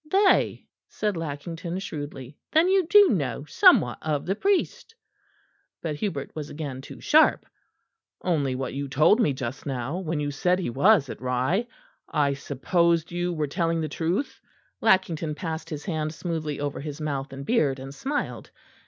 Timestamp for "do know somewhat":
2.87-3.99